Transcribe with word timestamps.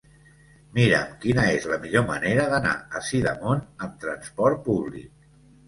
Mira'm 0.79 1.11
quina 1.25 1.45
és 1.57 1.67
la 1.73 1.77
millor 1.83 2.07
manera 2.09 2.49
d'anar 2.55 2.73
a 2.95 3.03
Sidamon 3.13 3.63
amb 3.85 4.03
trasport 4.07 4.69
públic. 4.69 5.17